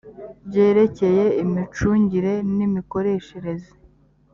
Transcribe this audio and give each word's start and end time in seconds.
byerekeye 0.47 1.23
imicungire 1.43 2.33
n 2.55 2.57
imikoreshereze 2.67 3.71